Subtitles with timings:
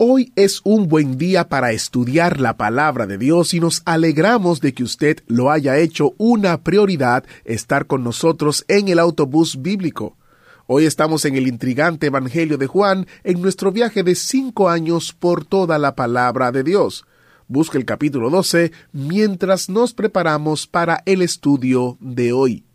[0.00, 4.72] Hoy es un buen día para estudiar la palabra de Dios y nos alegramos de
[4.72, 10.16] que usted lo haya hecho una prioridad estar con nosotros en el autobús bíblico.
[10.68, 15.44] Hoy estamos en el intrigante Evangelio de Juan en nuestro viaje de cinco años por
[15.44, 17.04] toda la palabra de Dios.
[17.48, 22.67] Busca el capítulo 12 mientras nos preparamos para el estudio de hoy.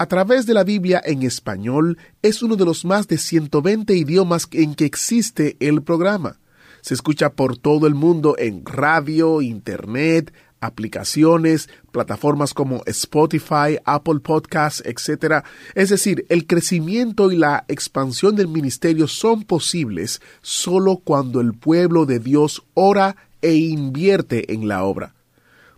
[0.00, 4.48] A través de la Biblia en español es uno de los más de 120 idiomas
[4.52, 6.38] en que existe el programa.
[6.80, 14.82] Se escucha por todo el mundo en radio, internet, aplicaciones, plataformas como Spotify, Apple Podcasts,
[14.86, 15.44] etc.
[15.74, 22.06] Es decir, el crecimiento y la expansión del ministerio son posibles solo cuando el pueblo
[22.06, 25.14] de Dios ora e invierte en la obra.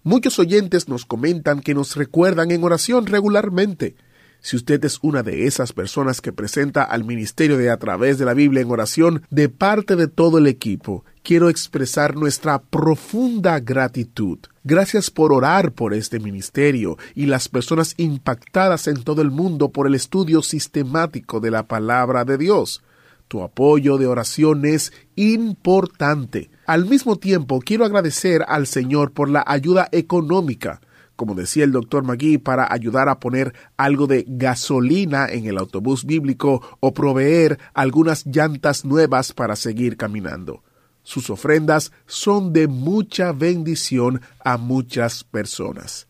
[0.05, 3.97] Muchos oyentes nos comentan que nos recuerdan en oración regularmente.
[4.45, 8.25] Si usted es una de esas personas que presenta al ministerio de a través de
[8.25, 14.41] la Biblia en oración de parte de todo el equipo, quiero expresar nuestra profunda gratitud.
[14.65, 19.87] Gracias por orar por este ministerio y las personas impactadas en todo el mundo por
[19.87, 22.83] el estudio sistemático de la palabra de Dios.
[23.29, 26.51] Tu apoyo de oración es importante.
[26.67, 30.81] Al mismo tiempo, quiero agradecer al Señor por la ayuda económica
[31.23, 36.05] como decía el doctor Magui, para ayudar a poner algo de gasolina en el autobús
[36.05, 40.65] bíblico o proveer algunas llantas nuevas para seguir caminando.
[41.05, 46.09] Sus ofrendas son de mucha bendición a muchas personas.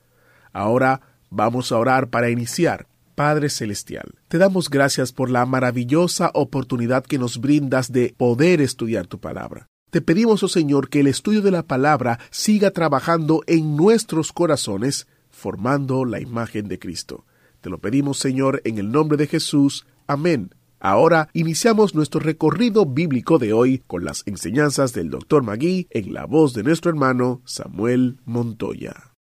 [0.51, 2.87] Ahora vamos a orar para iniciar.
[3.15, 9.07] Padre Celestial, te damos gracias por la maravillosa oportunidad que nos brindas de poder estudiar
[9.09, 9.69] tu palabra.
[9.93, 15.07] Te pedimos, oh Señor, que el estudio de la palabra siga trabajando en nuestros corazones,
[15.29, 17.27] formando la imagen de Cristo.
[17.61, 19.85] Te lo pedimos, Señor, en el nombre de Jesús.
[20.07, 20.55] Amén.
[20.81, 25.43] Ahora iniciamos nuestro recorrido bíblico de hoy con las enseñanzas del Dr.
[25.43, 29.13] Magui en la voz de nuestro hermano Samuel Montoya.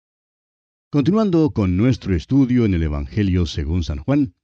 [0.89, 4.35] Continuando con nuestro estudio en el Evangelio según San Juan,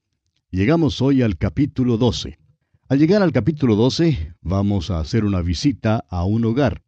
[0.51, 2.37] llegamos hoy al capítulo 12.
[2.89, 6.83] Al llegar al capítulo 12, vamos a hacer una visita a un hogar.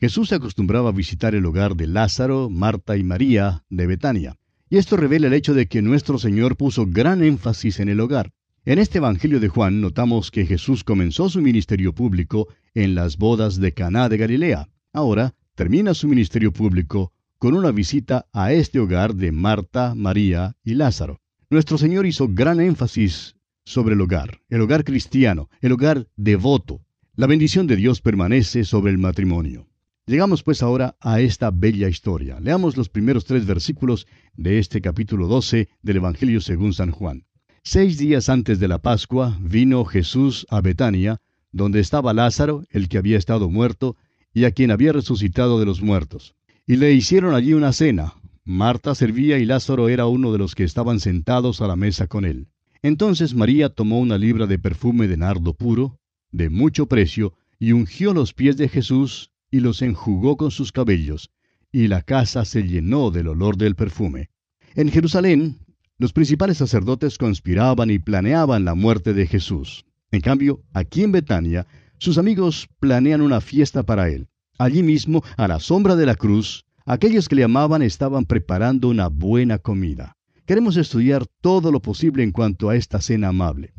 [0.00, 4.38] Jesús se acostumbraba a visitar el hogar de Lázaro, Marta y María de Betania.
[4.70, 8.32] Y esto revela el hecho de que nuestro Señor puso gran énfasis en el hogar.
[8.64, 13.58] En este Evangelio de Juan notamos que Jesús comenzó su ministerio público en las bodas
[13.58, 14.70] de Caná de Galilea.
[14.94, 20.76] Ahora termina su ministerio público con una visita a este hogar de Marta, María y
[20.76, 21.20] Lázaro.
[21.50, 26.80] Nuestro Señor hizo gran énfasis sobre el hogar, el hogar cristiano, el hogar devoto.
[27.14, 29.68] La bendición de Dios permanece sobre el matrimonio.
[30.06, 32.40] Llegamos pues ahora a esta bella historia.
[32.40, 37.24] Leamos los primeros tres versículos de este capítulo 12 del Evangelio según San Juan.
[37.62, 41.18] Seis días antes de la Pascua vino Jesús a Betania,
[41.52, 43.96] donde estaba Lázaro, el que había estado muerto,
[44.34, 46.34] y a quien había resucitado de los muertos.
[46.66, 48.14] Y le hicieron allí una cena.
[48.44, 52.24] Marta servía y Lázaro era uno de los que estaban sentados a la mesa con
[52.24, 52.48] él.
[52.82, 55.98] Entonces María tomó una libra de perfume de nardo puro,
[56.32, 61.30] de mucho precio, y ungió los pies de Jesús y los enjugó con sus cabellos,
[61.70, 64.30] y la casa se llenó del olor del perfume.
[64.74, 65.58] En Jerusalén,
[65.98, 69.84] los principales sacerdotes conspiraban y planeaban la muerte de Jesús.
[70.10, 71.66] En cambio, aquí en Betania,
[71.98, 74.26] sus amigos planean una fiesta para él.
[74.58, 79.06] Allí mismo, a la sombra de la cruz, aquellos que le amaban estaban preparando una
[79.06, 80.16] buena comida.
[80.44, 83.74] Queremos estudiar todo lo posible en cuanto a esta cena amable.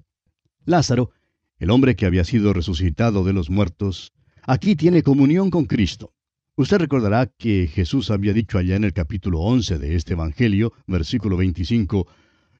[0.65, 1.11] Lázaro,
[1.57, 4.13] el hombre que había sido resucitado de los muertos,
[4.43, 6.13] aquí tiene comunión con Cristo.
[6.55, 11.35] Usted recordará que Jesús había dicho allá en el capítulo 11 de este Evangelio, versículo
[11.35, 12.07] 25,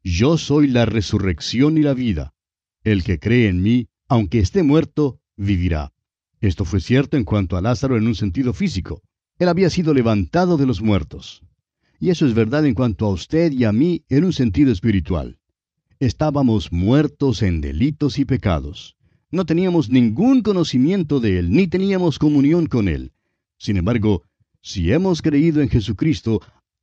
[0.04, 2.34] Yo soy la resurrección y la vida.
[2.84, 5.94] El que cree en mí, aunque esté muerto, vivirá.
[6.42, 9.02] Esto fue cierto en cuanto a Lázaro en un sentido físico.
[9.40, 11.42] Él había sido levantado de los muertos.
[12.04, 15.40] Y eso es verdad en cuanto a usted y a mí en un sentido espiritual.
[16.02, 18.98] Estábamos muertos en delitos y pecados.
[19.32, 23.14] No teníamos ningún conocimiento de Él, ni teníamos comunión con Él.
[23.58, 24.24] Sin embargo,
[24.62, 26.42] si hemos creído en Jesucristo,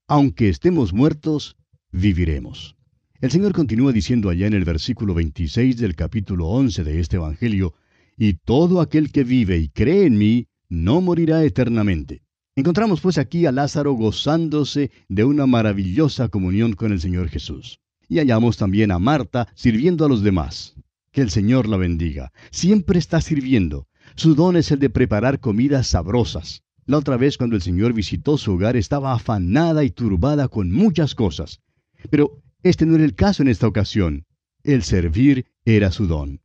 [0.08, 1.58] aunque estemos muertos,
[1.92, 2.74] viviremos.
[3.20, 7.74] El Señor continúa diciendo allá en el versículo 26 del capítulo 11 de este Evangelio,
[8.16, 12.22] y todo aquel que vive y cree en mí no morirá eternamente.
[12.60, 17.80] Encontramos pues aquí a Lázaro gozándose de una maravillosa comunión con el Señor Jesús.
[18.06, 20.74] Y hallamos también a Marta sirviendo a los demás.
[21.10, 22.32] Que el Señor la bendiga.
[22.50, 23.88] Siempre está sirviendo.
[24.14, 26.62] Su don es el de preparar comidas sabrosas.
[26.84, 31.14] La otra vez cuando el Señor visitó su hogar estaba afanada y turbada con muchas
[31.14, 31.62] cosas.
[32.10, 34.26] Pero este no era el caso en esta ocasión.
[34.64, 36.42] El servir era su don.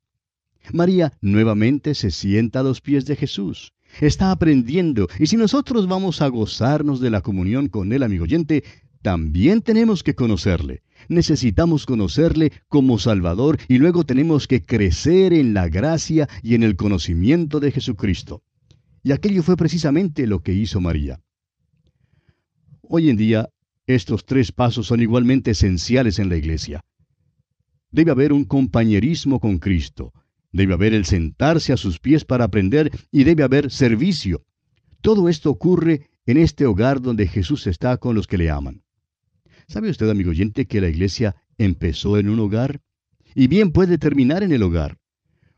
[0.71, 3.74] María nuevamente se sienta a los pies de Jesús.
[4.01, 8.63] Está aprendiendo y si nosotros vamos a gozarnos de la comunión con Él, amigo oyente,
[9.01, 10.81] también tenemos que conocerle.
[11.07, 16.75] Necesitamos conocerle como Salvador y luego tenemos que crecer en la gracia y en el
[16.75, 18.41] conocimiento de Jesucristo.
[19.03, 21.21] Y aquello fue precisamente lo que hizo María.
[22.81, 23.49] Hoy en día,
[23.85, 26.83] estos tres pasos son igualmente esenciales en la iglesia.
[27.91, 30.11] Debe haber un compañerismo con Cristo,
[30.55, 34.45] debe haber el sentarse a sus pies para aprender y debe haber servicio.
[35.01, 38.81] Todo esto ocurre en este hogar donde Jesús está con los que le aman.
[39.67, 42.81] ¿Sabe usted, amigo oyente, que la iglesia empezó en un hogar?
[43.35, 44.97] Y bien puede terminar en el hogar.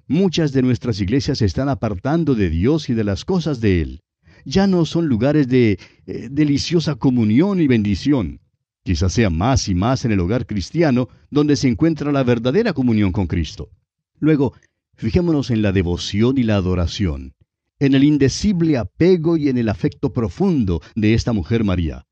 [0.08, 4.02] Muchas de nuestras iglesias se están apartando de Dios y de las cosas de Él.
[4.46, 5.78] Ya no son lugares de
[6.08, 8.40] eh, deliciosa comunión y bendición.
[8.84, 13.12] Quizás sea más y más en el hogar cristiano donde se encuentra la verdadera comunión
[13.12, 13.70] con Cristo.
[14.20, 14.54] Luego,
[14.98, 17.34] fijémonos en la devoción y la adoración,
[17.80, 22.06] en el indecible apego y en el afecto profundo de esta mujer María.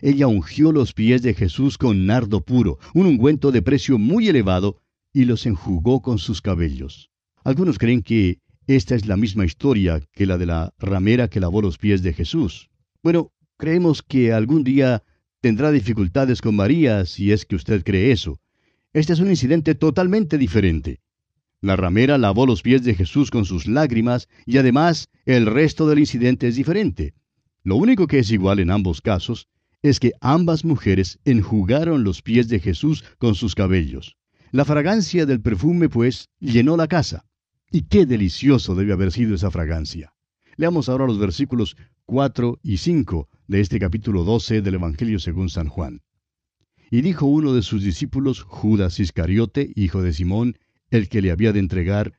[0.00, 4.78] Ella ungió los pies de Jesús con nardo puro, un ungüento de precio muy elevado,
[5.12, 7.10] y los enjugó con sus cabellos.
[7.44, 11.60] Algunos creen que esta es la misma historia que la de la ramera que lavó
[11.60, 12.70] los pies de Jesús.
[13.02, 15.02] Bueno, creemos que algún día
[15.40, 18.38] tendrá dificultades con María si es que usted cree eso.
[18.92, 21.00] Este es un incidente totalmente diferente.
[21.62, 25.98] La ramera lavó los pies de Jesús con sus lágrimas y además el resto del
[25.98, 27.12] incidente es diferente.
[27.62, 29.46] Lo único que es igual en ambos casos
[29.82, 34.16] es que ambas mujeres enjugaron los pies de Jesús con sus cabellos.
[34.52, 37.26] La fragancia del perfume, pues, llenó la casa.
[37.70, 40.14] Y qué delicioso debe haber sido esa fragancia.
[40.56, 41.76] Leamos ahora los versículos
[42.06, 46.00] 4 y 5 de este capítulo 12 del Evangelio según San Juan.
[46.90, 50.56] Y dijo uno de sus discípulos, Judas Iscariote, hijo de Simón,
[50.90, 52.14] el que le había de entregar,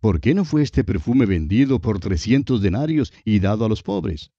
[0.00, 4.32] ¿por qué no fue este perfume vendido por trescientos denarios y dado a los pobres?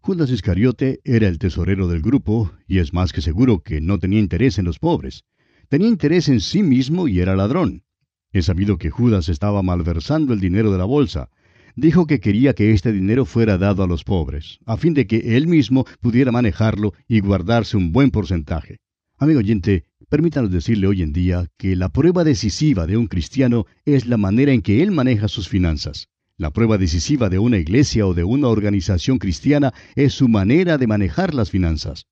[0.00, 4.18] Judas Iscariote era el tesorero del grupo, y es más que seguro que no tenía
[4.18, 5.24] interés en los pobres.
[5.68, 7.84] Tenía interés en sí mismo y era ladrón.
[8.32, 11.30] He sabido que Judas estaba malversando el dinero de la bolsa.
[11.76, 15.36] Dijo que quería que este dinero fuera dado a los pobres, a fin de que
[15.36, 18.80] él mismo pudiera manejarlo y guardarse un buen porcentaje.
[19.22, 24.08] Amigo oyente, permítanos decirle hoy en día que la prueba decisiva de un cristiano es
[24.08, 26.08] la manera en que él maneja sus finanzas.
[26.36, 30.88] La prueba decisiva de una iglesia o de una organización cristiana es su manera de
[30.88, 32.08] manejar las finanzas.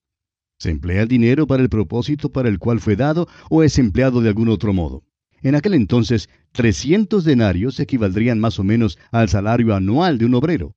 [0.57, 4.21] ¿Se emplea el dinero para el propósito para el cual fue dado o es empleado
[4.21, 5.03] de algún otro modo?
[5.43, 10.77] En aquel entonces, 300 denarios equivaldrían más o menos al salario anual de un obrero.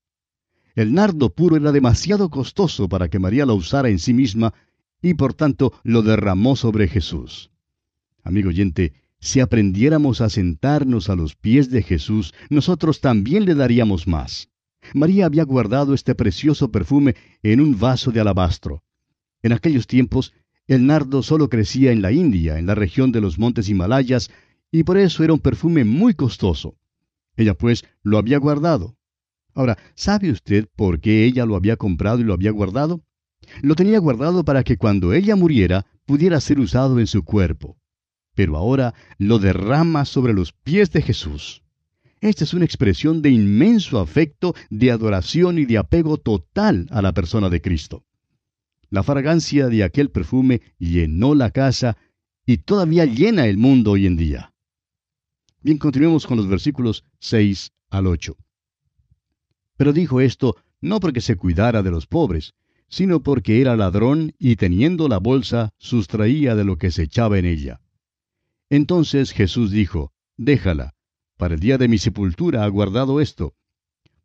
[0.74, 4.56] El nardo puro era demasiado costoso para que María lo usara en sí misma
[5.04, 7.52] y por tanto lo derramó sobre Jesús.
[8.24, 14.08] Amigo oyente, si aprendiéramos a sentarnos a los pies de Jesús, nosotros también le daríamos
[14.08, 14.50] más.
[14.94, 18.84] María había guardado este precioso perfume en un vaso de alabastro.
[19.42, 20.34] En aquellos tiempos,
[20.68, 24.32] el nardo solo crecía en la India, en la región de los montes Himalayas,
[24.72, 26.76] y por eso era un perfume muy costoso.
[27.36, 28.96] Ella pues lo había guardado.
[29.54, 33.04] Ahora, ¿sabe usted por qué ella lo había comprado y lo había guardado?
[33.62, 37.78] Lo tenía guardado para que cuando ella muriera pudiera ser usado en su cuerpo.
[38.36, 41.64] Pero ahora lo derrama sobre los pies de Jesús.
[42.20, 47.14] Esta es una expresión de inmenso afecto, de adoración y de apego total a la
[47.14, 48.06] persona de Cristo.
[48.90, 51.98] La fragancia de aquel perfume llenó la casa
[52.46, 54.54] y todavía llena el mundo hoy en día.
[55.62, 58.36] Bien, continuemos con los versículos 6 al 8.
[59.78, 62.54] Pero dijo esto no porque se cuidara de los pobres,
[62.94, 67.46] sino porque era ladrón y teniendo la bolsa sustraía de lo que se echaba en
[67.46, 67.82] ella.
[68.70, 70.94] Entonces Jesús dijo, Déjala,
[71.36, 73.56] para el día de mi sepultura ha guardado esto,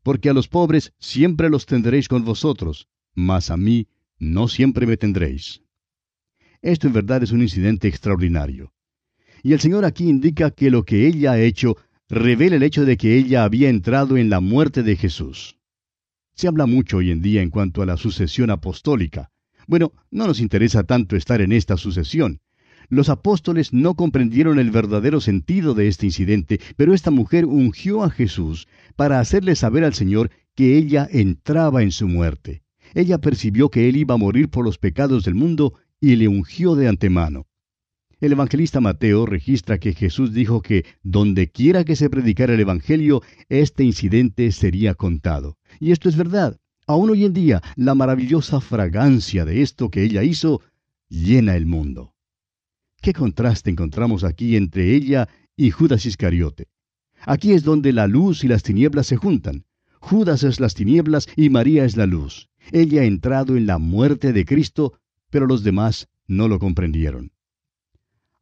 [0.03, 4.99] porque a los pobres siempre los tendréis con vosotros, mas a mí no siempre me
[4.99, 5.63] tendréis.
[6.61, 8.75] Esto en verdad es un incidente extraordinario.
[9.43, 11.79] Y el Señor aquí indica que lo que ella ha hecho
[12.11, 15.58] revela el hecho de que ella había entrado en la muerte de Jesús.
[16.39, 19.33] Se habla mucho hoy en día en cuanto a la sucesión apostólica.
[19.67, 22.39] Bueno, no nos interesa tanto estar en esta sucesión.
[22.89, 28.11] Los apóstoles no comprendieron el verdadero sentido de este incidente, pero esta mujer ungió a
[28.11, 32.63] Jesús para hacerle saber al Señor que ella entraba en su muerte.
[32.95, 36.77] Ella percibió que él iba a morir por los pecados del mundo y le ungió
[36.77, 37.49] de antemano.
[38.21, 43.23] El evangelista Mateo registra que Jesús dijo que donde quiera que se predicara el Evangelio,
[43.49, 45.58] este incidente sería contado.
[45.81, 46.59] Y esto es verdad.
[46.87, 50.63] Aún hoy en día, la maravillosa fragancia de esto que ella hizo
[51.09, 52.15] llena el mundo.
[53.01, 56.69] ¿Qué contraste encontramos aquí entre ella y Judas Iscariote?
[57.21, 59.65] Aquí es donde la luz y las tinieblas se juntan.
[60.01, 62.49] Judas es las tinieblas y María es la luz.
[62.73, 64.99] Ella ha entrado en la muerte de Cristo,
[65.31, 67.33] pero los demás no lo comprendieron.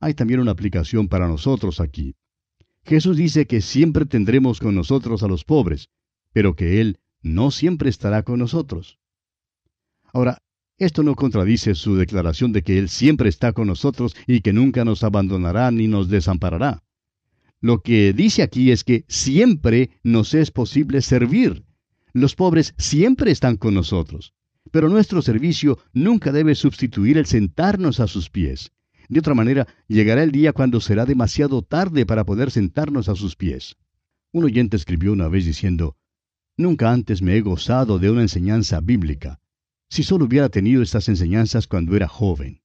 [0.00, 2.14] Hay también una aplicación para nosotros aquí.
[2.84, 5.88] Jesús dice que siempre tendremos con nosotros a los pobres,
[6.32, 8.98] pero que Él no siempre estará con nosotros.
[10.12, 10.38] Ahora,
[10.78, 14.84] esto no contradice su declaración de que Él siempre está con nosotros y que nunca
[14.84, 16.82] nos abandonará ni nos desamparará.
[17.60, 21.64] Lo que dice aquí es que siempre nos es posible servir.
[22.12, 24.34] Los pobres siempre están con nosotros,
[24.70, 28.72] pero nuestro servicio nunca debe sustituir el sentarnos a sus pies.
[29.08, 33.36] De otra manera, llegará el día cuando será demasiado tarde para poder sentarnos a sus
[33.36, 33.76] pies.
[34.32, 35.96] Un oyente escribió una vez diciendo,
[36.58, 39.40] Nunca antes me he gozado de una enseñanza bíblica.
[39.90, 42.62] Si solo hubiera tenido estas enseñanzas cuando era joven.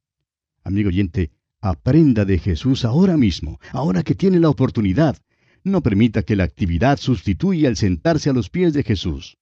[0.64, 5.18] Amigo oyente, aprenda de Jesús ahora mismo, ahora que tiene la oportunidad.
[5.64, 9.38] No permita que la actividad sustituya el sentarse a los pies de Jesús.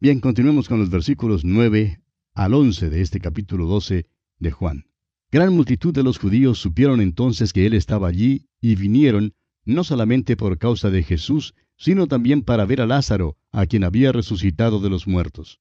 [0.00, 2.00] Bien, continuemos con los versículos 9
[2.32, 4.06] al 11 de este capítulo 12
[4.38, 4.86] de Juan.
[5.30, 9.34] Gran multitud de los judíos supieron entonces que él estaba allí y vinieron,
[9.66, 14.12] no solamente por causa de Jesús, sino también para ver a Lázaro, a quien había
[14.12, 15.60] resucitado de los muertos.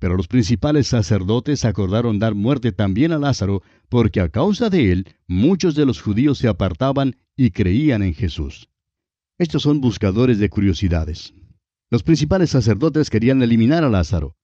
[0.00, 5.06] Pero los principales sacerdotes acordaron dar muerte también a Lázaro, porque a causa de él
[5.28, 8.68] muchos de los judíos se apartaban y creían en Jesús.
[9.38, 11.34] Estos son buscadores de curiosidades.
[11.88, 14.36] Los principales sacerdotes querían eliminar a Lázaro.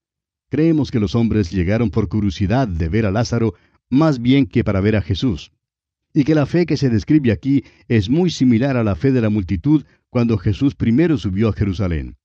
[0.49, 3.55] Creemos que los hombres llegaron por curiosidad de ver a Lázaro
[3.89, 5.51] más bien que para ver a Jesús.
[6.15, 9.21] Y que la fe que se describe aquí es muy similar a la fe de
[9.21, 12.17] la multitud cuando Jesús primero subió a Jerusalén.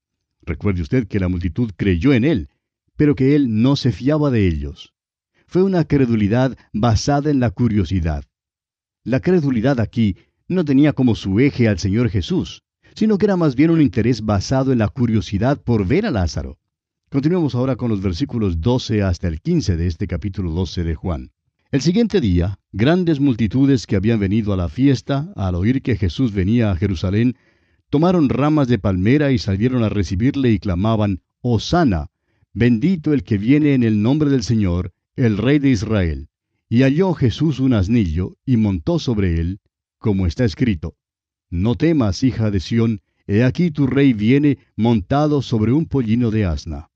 [0.42, 2.50] Recuerde usted que la multitud creyó en él,
[2.98, 4.94] pero que él no se fiaba de ellos.
[5.48, 8.26] Fue una credulidad basada en la curiosidad.
[9.04, 12.64] La credulidad aquí no tenía como su eje al Señor Jesús,
[12.96, 16.58] sino que era más bien un interés basado en la curiosidad por ver a Lázaro.
[17.10, 21.32] Continuemos ahora con los versículos 12 hasta el 15 de este capítulo 12 de Juan.
[21.72, 26.32] El siguiente día, grandes multitudes que habían venido a la fiesta, al oír que Jesús
[26.32, 27.36] venía a Jerusalén,
[27.96, 32.08] tomaron ramas de palmera y salieron a recibirle y clamaban, Hosana,
[32.52, 36.28] bendito el que viene en el nombre del Señor, el Rey de Israel.
[36.68, 39.62] Y halló Jesús un asnillo, y montó sobre él,
[39.98, 40.98] como está escrito,
[41.50, 46.44] No temas, hija de Sión, he aquí tu rey viene montado sobre un pollino de
[46.44, 46.90] asna.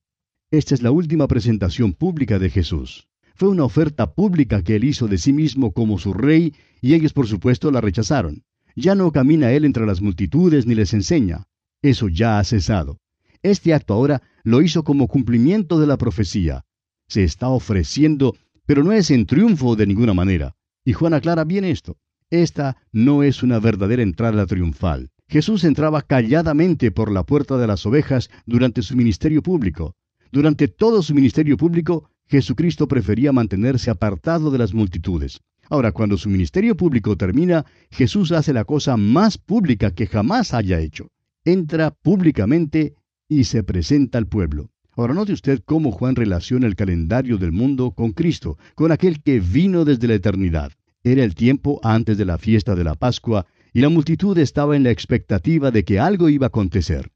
[0.52, 3.08] Esta es la última presentación pública de Jesús.
[3.36, 7.14] Fue una oferta pública que él hizo de sí mismo como su rey, y ellos
[7.14, 8.44] por supuesto la rechazaron.
[8.80, 11.48] Ya no camina él entre las multitudes ni les enseña.
[11.82, 12.98] Eso ya ha cesado.
[13.44, 16.64] Este acto ahora lo hizo como cumplimiento de la profecía.
[17.10, 20.56] Se está ofreciendo, pero no es en triunfo de ninguna manera.
[20.86, 21.98] Y Juan aclara bien esto.
[22.30, 25.10] Esta no es una verdadera entrada triunfal.
[25.28, 29.94] Jesús entraba calladamente por la puerta de las ovejas durante su ministerio público.
[30.32, 35.42] Durante todo su ministerio público, Jesucristo prefería mantenerse apartado de las multitudes.
[35.70, 40.80] Ahora, cuando su ministerio público termina, Jesús hace la cosa más pública que jamás haya
[40.80, 41.12] hecho.
[41.46, 42.96] Entra públicamente
[43.28, 44.72] y se presenta al pueblo.
[44.96, 49.40] Ahora note usted cómo Juan relaciona el calendario del mundo con Cristo, con aquel que
[49.40, 50.72] vino desde la eternidad.
[51.04, 54.84] Era el tiempo antes de la fiesta de la Pascua, y la multitud estaba en
[54.84, 57.12] la expectativa de que algo iba a acontecer.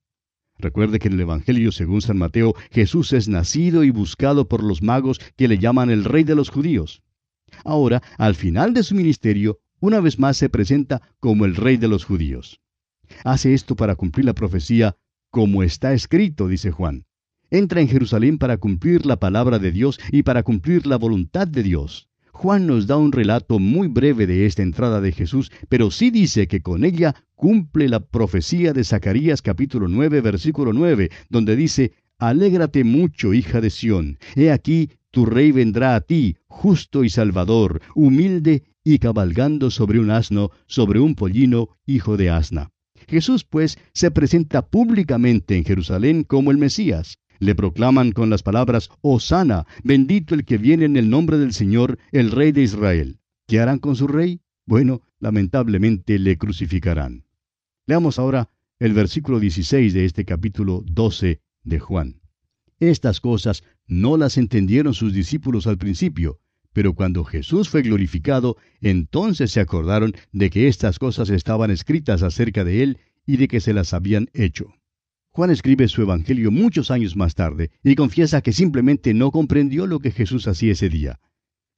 [0.60, 4.84] Recuerde que en el Evangelio según San Mateo Jesús es nacido y buscado por los
[4.84, 7.02] magos que le llaman el rey de los judíos.
[7.64, 11.88] Ahora, al final de su ministerio, una vez más se presenta como el rey de
[11.88, 12.62] los judíos.
[13.24, 14.96] Hace esto para cumplir la profecía,
[15.30, 17.06] como está escrito, dice Juan.
[17.50, 21.64] Entra en Jerusalén para cumplir la palabra de Dios y para cumplir la voluntad de
[21.64, 22.10] Dios.
[22.32, 26.48] Juan nos da un relato muy breve de esta entrada de Jesús, pero sí dice
[26.48, 32.84] que con ella cumple la profecía de Zacarías capítulo 9 versículo 9, donde dice, Alégrate
[32.84, 38.64] mucho, hija de Sión, he aquí tu rey vendrá a ti, justo y salvador, humilde
[38.84, 42.72] y cabalgando sobre un asno, sobre un pollino, hijo de asna.
[43.08, 47.20] Jesús, pues, se presenta públicamente en Jerusalén como el Mesías.
[47.38, 52.00] Le proclaman con las palabras, Osana, bendito el que viene en el nombre del Señor,
[52.12, 53.20] el Rey de Israel.
[53.48, 54.42] ¿Qué harán con su rey?
[54.66, 57.26] Bueno, lamentablemente le crucificarán.
[57.86, 62.23] Leamos ahora el versículo 16 de este capítulo 12 de Juan.
[62.90, 66.42] Estas cosas no las entendieron sus discípulos al principio,
[66.74, 72.66] pero cuando Jesús fue glorificado, entonces se acordaron de que estas cosas estaban escritas acerca
[72.66, 74.74] de él y de que se las habían hecho.
[75.30, 80.00] Juan escribe su Evangelio muchos años más tarde y confiesa que simplemente no comprendió lo
[80.00, 81.22] que Jesús hacía ese día.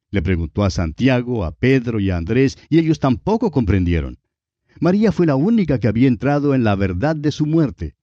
[0.09, 4.17] Le preguntó a Santiago, a Pedro y a Andrés y ellos tampoco comprendieron.
[4.79, 7.93] María fue la única que había entrado en la verdad de su muerte.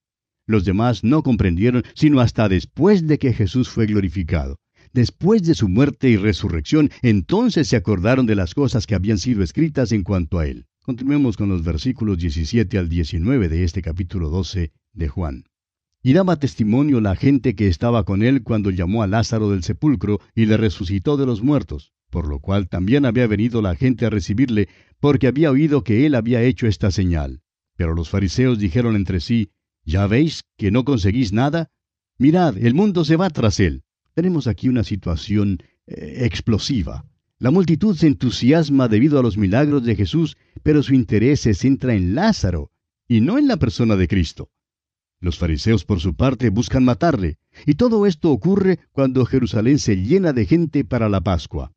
[0.52, 4.58] Los demás no comprendieron sino hasta después de que Jesús fue glorificado.
[4.92, 9.42] Después de su muerte y resurrección, entonces se acordaron de las cosas que habían sido
[9.42, 10.66] escritas en cuanto a él.
[10.82, 15.44] Continuemos con los versículos 17 al 19 de este capítulo 12 de Juan.
[16.02, 20.20] Y daba testimonio la gente que estaba con él cuando llamó a Lázaro del sepulcro
[20.34, 24.10] y le resucitó de los muertos, por lo cual también había venido la gente a
[24.10, 24.68] recibirle,
[25.00, 27.40] porque había oído que él había hecho esta señal.
[27.74, 29.48] Pero los fariseos dijeron entre sí,
[29.84, 31.70] ¿Ya veis que no conseguís nada?
[32.18, 33.82] Mirad, el mundo se va tras él.
[34.14, 37.04] Tenemos aquí una situación eh, explosiva.
[37.38, 41.94] La multitud se entusiasma debido a los milagros de Jesús, pero su interés se centra
[41.94, 42.70] en Lázaro
[43.08, 44.50] y no en la persona de Cristo.
[45.18, 50.32] Los fariseos, por su parte, buscan matarle, y todo esto ocurre cuando Jerusalén se llena
[50.32, 51.72] de gente para la Pascua.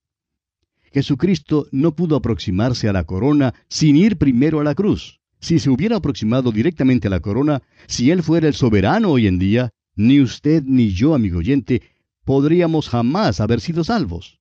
[0.91, 5.19] Jesucristo no pudo aproximarse a la corona sin ir primero a la cruz.
[5.45, 9.37] Si se hubiera aproximado directamente a la corona, si Él fuera el soberano hoy en
[9.37, 11.83] día, ni usted ni yo, amigo oyente,
[12.23, 14.39] podríamos jamás haber sido salvos.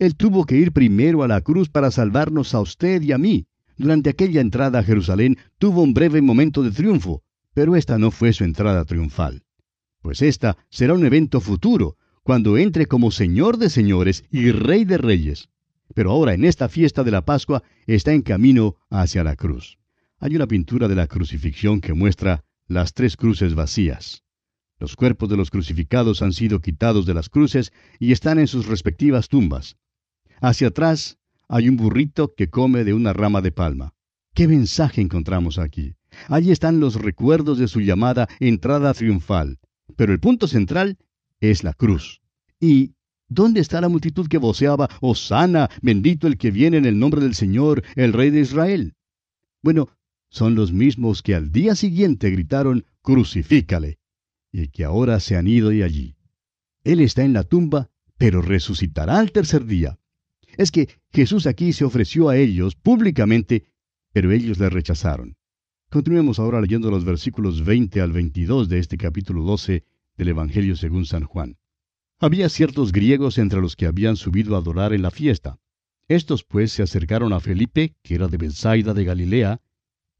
[0.00, 3.46] Él tuvo que ir primero a la cruz para salvarnos a usted y a mí.
[3.76, 7.22] Durante aquella entrada a Jerusalén tuvo un breve momento de triunfo,
[7.54, 9.44] pero esta no fue su entrada triunfal.
[10.02, 14.98] Pues esta será un evento futuro, cuando entre como Señor de señores y Rey de
[14.98, 15.48] reyes.
[15.94, 19.79] Pero ahora en esta fiesta de la Pascua está en camino hacia la cruz.
[20.22, 24.22] Hay una pintura de la crucifixión que muestra las tres cruces vacías.
[24.78, 28.66] Los cuerpos de los crucificados han sido quitados de las cruces y están en sus
[28.66, 29.78] respectivas tumbas.
[30.42, 31.18] Hacia atrás
[31.48, 33.94] hay un burrito que come de una rama de palma.
[34.34, 35.94] ¿Qué mensaje encontramos aquí?
[36.28, 39.58] Allí están los recuerdos de su llamada entrada triunfal.
[39.96, 40.98] Pero el punto central
[41.40, 42.20] es la cruz.
[42.60, 42.92] ¿Y
[43.28, 47.34] dónde está la multitud que voceaba, Osana, bendito el que viene en el nombre del
[47.34, 48.94] Señor, el Rey de Israel?
[49.62, 49.88] Bueno,
[50.30, 53.98] son los mismos que al día siguiente gritaron, crucifícale
[54.52, 56.16] y que ahora se han ido de allí.
[56.82, 59.98] Él está en la tumba, pero resucitará al tercer día.
[60.56, 63.64] Es que Jesús aquí se ofreció a ellos públicamente,
[64.12, 65.36] pero ellos le rechazaron.
[65.88, 69.84] Continuemos ahora leyendo los versículos 20 al 22 de este capítulo 12
[70.16, 71.56] del Evangelio según San Juan.
[72.18, 75.58] Había ciertos griegos entre los que habían subido a adorar en la fiesta.
[76.06, 79.60] Estos pues se acercaron a Felipe, que era de Bethsaida de Galilea,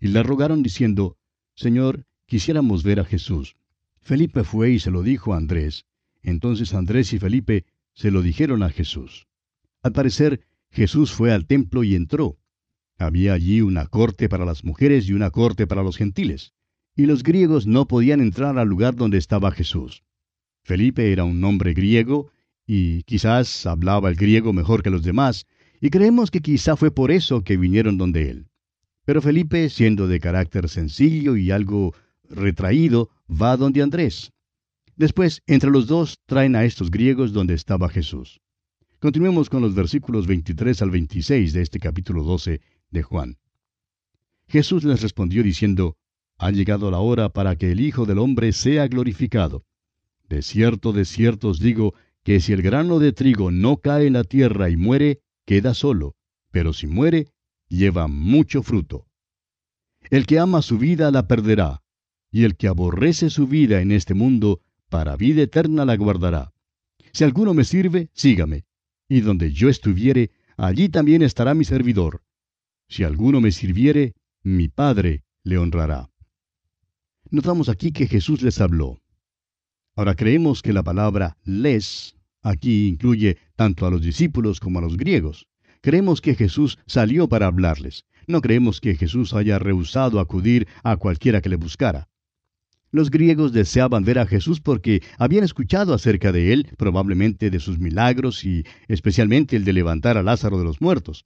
[0.01, 1.17] y le rogaron diciendo,
[1.55, 3.57] Señor, quisiéramos ver a Jesús.
[4.01, 5.85] Felipe fue y se lo dijo a Andrés.
[6.23, 9.27] Entonces Andrés y Felipe se lo dijeron a Jesús.
[9.83, 12.39] Al parecer, Jesús fue al templo y entró.
[12.99, 16.53] Había allí una corte para las mujeres y una corte para los gentiles.
[16.97, 20.03] Y los griegos no podían entrar al lugar donde estaba Jesús.
[20.63, 22.31] Felipe era un hombre griego
[22.67, 25.47] y quizás hablaba el griego mejor que los demás,
[25.81, 28.50] y creemos que quizá fue por eso que vinieron donde él.
[29.05, 31.95] Pero Felipe, siendo de carácter sencillo y algo
[32.29, 34.33] retraído, va donde Andrés.
[34.97, 38.41] Después, entre los dos, traen a estos griegos donde estaba Jesús.
[38.99, 42.61] Continuemos con los versículos 23 al 26 de este capítulo 12
[42.91, 43.39] de Juan.
[44.47, 45.97] Jesús les respondió diciendo,
[46.37, 49.65] Ha llegado la hora para que el Hijo del Hombre sea glorificado.
[50.29, 54.13] De cierto, de cierto os digo, que si el grano de trigo no cae en
[54.13, 56.15] la tierra y muere, queda solo,
[56.51, 57.29] pero si muere,
[57.71, 59.07] lleva mucho fruto.
[60.11, 61.83] El que ama su vida la perderá,
[62.31, 66.53] y el que aborrece su vida en este mundo, para vida eterna la guardará.
[67.13, 68.65] Si alguno me sirve, sígame,
[69.09, 72.23] y donde yo estuviere, allí también estará mi servidor.
[72.89, 76.11] Si alguno me sirviere, mi Padre le honrará.
[77.31, 79.01] Notamos aquí que Jesús les habló.
[79.95, 84.97] Ahora creemos que la palabra les aquí incluye tanto a los discípulos como a los
[84.97, 85.47] griegos.
[85.83, 88.05] Creemos que Jesús salió para hablarles.
[88.27, 92.09] No creemos que Jesús haya rehusado acudir a cualquiera que le buscara.
[92.93, 97.79] Los griegos deseaban ver a Jesús porque habían escuchado acerca de él, probablemente de sus
[97.79, 101.25] milagros y especialmente el de levantar a Lázaro de los muertos.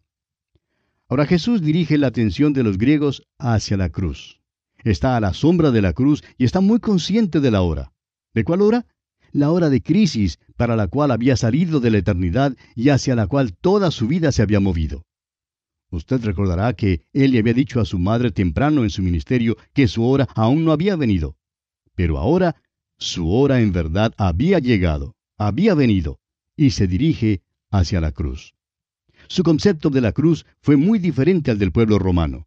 [1.08, 4.40] Ahora Jesús dirige la atención de los griegos hacia la cruz.
[4.84, 7.92] Está a la sombra de la cruz y está muy consciente de la hora.
[8.34, 8.86] ¿De cuál hora?
[9.34, 13.26] La hora de crisis para la cual había salido de la eternidad y hacia la
[13.26, 15.02] cual toda su vida se había movido.
[15.90, 19.88] Usted recordará que él le había dicho a su madre temprano en su ministerio que
[19.88, 21.36] su hora aún no había venido.
[21.96, 22.54] Pero ahora
[22.96, 26.20] su hora en verdad había llegado, había venido,
[26.56, 27.42] y se dirige
[27.72, 28.54] hacia la cruz.
[29.26, 32.46] Su concepto de la cruz fue muy diferente al del pueblo romano.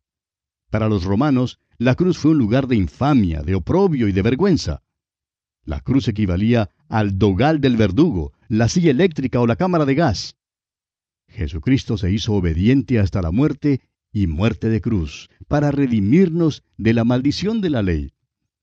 [0.69, 4.83] Para los romanos, la cruz fue un lugar de infamia, de oprobio y de vergüenza.
[5.67, 10.37] La cruz equivalía al dogal del verdugo, la silla eléctrica o la cámara de gas.
[11.27, 13.81] Jesucristo se hizo obediente hasta la muerte
[14.13, 18.13] y muerte de cruz, para redimirnos de la maldición de la ley.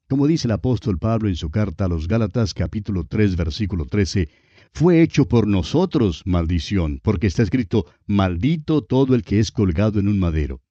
[0.09, 4.31] Como dice el apóstol Pablo en su carta a los Gálatas capítulo 3 versículo 13,
[4.73, 10.09] fue hecho por nosotros maldición, porque está escrito, maldito todo el que es colgado en
[10.09, 10.63] un madero.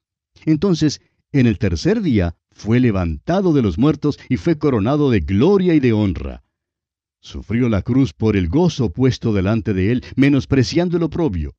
[0.46, 1.00] Entonces,
[1.34, 5.80] en el tercer día, fue levantado de los muertos y fue coronado de gloria y
[5.80, 6.43] de honra.
[7.19, 11.56] Sufrió la cruz por el gozo puesto delante de él, menospreciando el oprobio.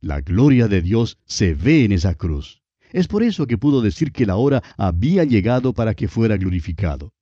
[0.00, 2.62] La gloria de Dios se ve en esa cruz.
[2.92, 7.12] Es por eso que pudo decir que la hora había llegado para que fuera glorificado.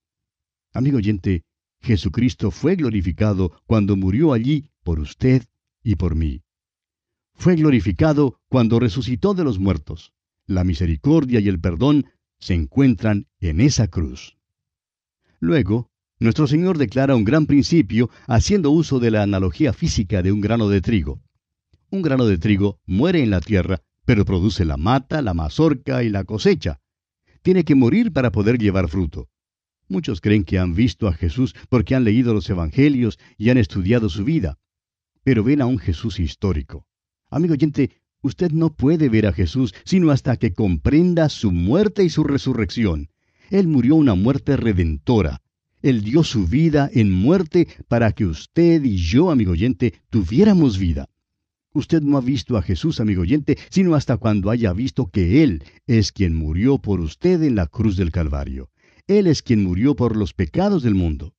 [0.72, 1.44] Amigo oyente,
[1.80, 5.44] Jesucristo fue glorificado cuando murió allí por usted
[5.82, 6.42] y por mí.
[7.34, 10.12] Fue glorificado cuando resucitó de los muertos.
[10.46, 12.06] La misericordia y el perdón
[12.38, 14.36] se encuentran en esa cruz.
[15.38, 20.40] Luego, nuestro Señor declara un gran principio haciendo uso de la analogía física de un
[20.40, 21.20] grano de trigo.
[21.90, 26.08] Un grano de trigo muere en la tierra, pero produce la mata, la mazorca y
[26.08, 26.80] la cosecha.
[27.42, 29.28] Tiene que morir para poder llevar fruto.
[29.88, 34.08] Muchos creen que han visto a Jesús porque han leído los Evangelios y han estudiado
[34.08, 34.58] su vida,
[35.22, 36.86] pero ven a un Jesús histórico.
[37.30, 37.90] Amigo oyente,
[38.22, 43.10] usted no puede ver a Jesús sino hasta que comprenda su muerte y su resurrección.
[43.50, 45.42] Él murió una muerte redentora.
[45.82, 51.08] Él dio su vida en muerte para que usted y yo, amigo oyente, tuviéramos vida.
[51.74, 55.64] Usted no ha visto a Jesús, amigo oyente, sino hasta cuando haya visto que Él
[55.86, 58.70] es quien murió por usted en la cruz del Calvario.
[59.06, 61.34] Él es quien murió por los pecados del mundo.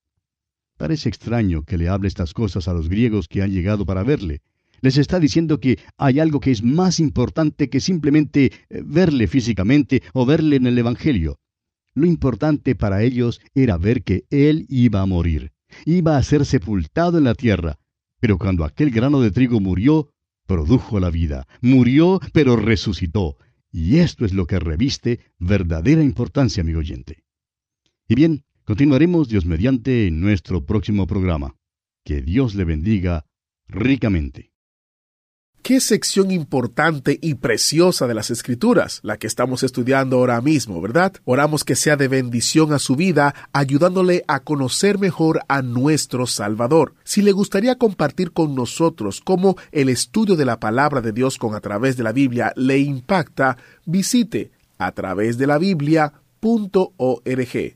[0.78, 4.42] Parece extraño que le hable estas cosas a los griegos que han llegado para verle.
[4.84, 10.04] Les está diciendo que hay algo que es más importante que simplemente eh, verle físicamente
[10.12, 11.40] o verle en el Evangelio.
[11.96, 15.54] Lo importante para ellos era ver que Él iba a morir,
[15.86, 17.80] iba a ser sepultado en la tierra.
[18.20, 20.10] Pero cuando aquel grano de trigo murió,
[20.48, 23.38] produjo la vida, murió pero resucitó.
[23.72, 27.24] Y esto es lo que reviste verdadera importancia, amigo oyente.
[28.10, 31.56] Y bien, continuaremos Dios mediante en nuestro próximo programa.
[32.04, 33.26] Que Dios le bendiga
[33.70, 34.53] ricamente.
[35.64, 41.14] Qué sección importante y preciosa de las Escrituras, la que estamos estudiando ahora mismo, ¿verdad?
[41.24, 46.96] Oramos que sea de bendición a su vida, ayudándole a conocer mejor a nuestro Salvador.
[47.06, 51.56] Si le gustaría compartir con nosotros cómo el estudio de la palabra de Dios con
[51.56, 56.12] a través de la Biblia le impacta, visite a través de la Biblia.org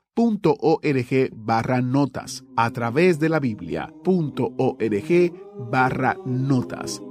[0.13, 5.33] .org barra notas a través de la Biblia .org
[5.71, 7.01] barra notas.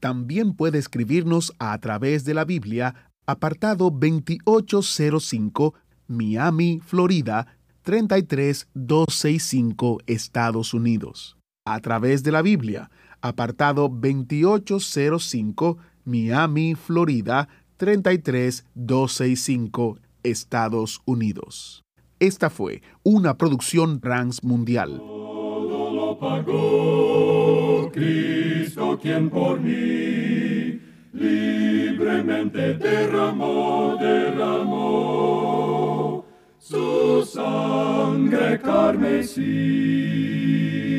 [0.00, 5.74] También puede escribirnos a través de la Biblia apartado 2805
[6.06, 11.36] Miami, Florida 33265 Estados Unidos.
[11.66, 12.90] A través de la Biblia
[13.20, 21.84] apartado 2805 Miami, Florida 33265 Estados Unidos.
[22.18, 24.00] Esta fue una producción
[24.42, 24.96] Mundial.
[24.98, 30.80] Todo lo pagó Cristo quien por mí
[31.12, 35.44] libremente derramó, derramó
[36.58, 40.93] su sangre carmesí